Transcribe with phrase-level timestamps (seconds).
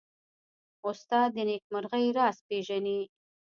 [0.89, 2.99] استاد د نېکمرغۍ راز پېژني.